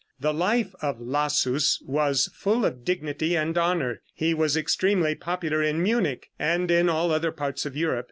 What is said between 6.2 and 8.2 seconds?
and in all other parts of Europe.